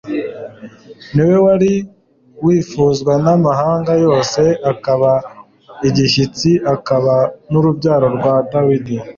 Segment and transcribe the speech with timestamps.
[1.13, 1.73] Ni We wari
[2.41, 5.11] Uwifuzwa n'amahanga yose, akaba
[5.87, 7.15] Igishyitsi, akaba
[7.51, 8.95] n'Urubyaro rwa Dawidi,